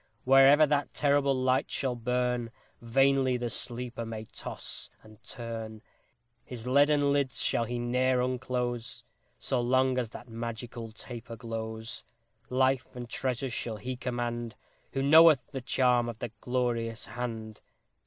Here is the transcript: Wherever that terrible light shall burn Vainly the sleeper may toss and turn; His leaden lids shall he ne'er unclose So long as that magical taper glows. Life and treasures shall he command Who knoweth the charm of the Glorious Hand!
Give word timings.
Wherever 0.23 0.65
that 0.65 0.95
terrible 0.95 1.35
light 1.35 1.69
shall 1.69 1.93
burn 1.95 2.49
Vainly 2.81 3.37
the 3.37 3.51
sleeper 3.51 4.03
may 4.03 4.25
toss 4.25 4.89
and 5.03 5.21
turn; 5.23 5.83
His 6.43 6.65
leaden 6.65 7.13
lids 7.13 7.43
shall 7.43 7.65
he 7.65 7.77
ne'er 7.77 8.19
unclose 8.19 9.03
So 9.37 9.61
long 9.61 9.99
as 9.99 10.09
that 10.09 10.27
magical 10.27 10.91
taper 10.91 11.35
glows. 11.35 12.03
Life 12.49 12.87
and 12.95 13.07
treasures 13.07 13.53
shall 13.53 13.77
he 13.77 13.95
command 13.95 14.55
Who 14.93 15.03
knoweth 15.03 15.51
the 15.51 15.61
charm 15.61 16.09
of 16.09 16.17
the 16.17 16.29
Glorious 16.41 17.05
Hand! 17.05 17.61